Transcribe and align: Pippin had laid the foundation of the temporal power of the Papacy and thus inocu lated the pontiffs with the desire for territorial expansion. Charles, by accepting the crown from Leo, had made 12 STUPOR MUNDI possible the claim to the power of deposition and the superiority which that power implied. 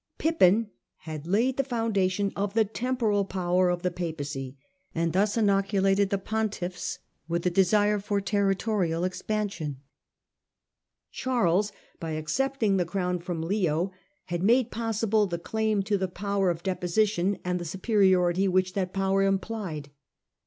Pippin 0.17 0.71
had 1.01 1.27
laid 1.27 1.57
the 1.57 1.63
foundation 1.63 2.33
of 2.35 2.55
the 2.55 2.65
temporal 2.65 3.23
power 3.23 3.69
of 3.69 3.83
the 3.83 3.91
Papacy 3.91 4.57
and 4.95 5.13
thus 5.13 5.37
inocu 5.37 5.79
lated 5.79 6.09
the 6.09 6.17
pontiffs 6.17 6.97
with 7.27 7.43
the 7.43 7.51
desire 7.51 7.99
for 7.99 8.19
territorial 8.19 9.03
expansion. 9.03 9.79
Charles, 11.11 11.71
by 11.99 12.13
accepting 12.13 12.77
the 12.77 12.83
crown 12.83 13.19
from 13.19 13.43
Leo, 13.43 13.91
had 14.25 14.41
made 14.41 14.71
12 14.71 14.71
STUPOR 14.71 14.77
MUNDI 14.79 14.87
possible 14.87 15.27
the 15.27 15.37
claim 15.37 15.83
to 15.83 15.99
the 15.99 16.07
power 16.07 16.49
of 16.49 16.63
deposition 16.63 17.37
and 17.45 17.59
the 17.59 17.63
superiority 17.63 18.47
which 18.47 18.73
that 18.73 18.93
power 18.95 19.21
implied. 19.21 19.91